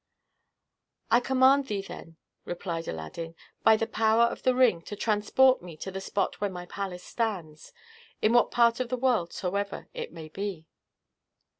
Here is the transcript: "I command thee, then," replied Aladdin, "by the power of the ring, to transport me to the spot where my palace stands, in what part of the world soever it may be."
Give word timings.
"I 1.11 1.19
command 1.19 1.67
thee, 1.67 1.83
then," 1.83 2.17
replied 2.43 2.87
Aladdin, 2.87 3.35
"by 3.61 3.77
the 3.77 3.85
power 3.85 4.23
of 4.23 4.41
the 4.41 4.55
ring, 4.55 4.81
to 4.85 4.95
transport 4.95 5.61
me 5.61 5.77
to 5.77 5.91
the 5.91 6.01
spot 6.01 6.41
where 6.41 6.49
my 6.49 6.65
palace 6.65 7.03
stands, 7.03 7.71
in 8.19 8.33
what 8.33 8.49
part 8.49 8.79
of 8.79 8.89
the 8.89 8.97
world 8.97 9.31
soever 9.31 9.89
it 9.93 10.11
may 10.11 10.29
be." 10.29 10.65